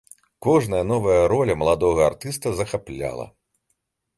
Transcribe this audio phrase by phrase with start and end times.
[0.45, 3.29] Кожная новая роля маладога артыста захапляла.